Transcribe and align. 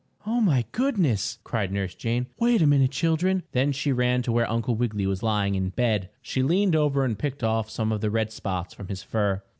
"Oh, 0.25 0.41
my 0.41 0.65
goodness!" 0.71 1.37
cried 1.43 1.71
Nurse 1.71 1.93
Jane. 1.93 2.25
"Wait 2.39 2.63
a 2.63 2.65
minute, 2.65 2.89
children!" 2.89 3.43
Then 3.51 3.71
she 3.71 3.91
ran 3.91 4.23
to 4.23 4.31
where 4.31 4.49
Uncle 4.49 4.73
Wiggily 4.73 5.05
was 5.05 5.21
lying 5.21 5.53
in 5.53 5.69
bed. 5.69 6.09
She 6.23 6.41
leaned 6.41 6.75
over 6.75 7.05
and 7.05 7.19
picked 7.19 7.43
off 7.43 7.69
some 7.69 7.91
of 7.91 8.01
the 8.01 8.09
red 8.09 8.31
spots 8.31 8.73
from 8.73 8.87
his 8.87 9.03
fur. 9.03 9.43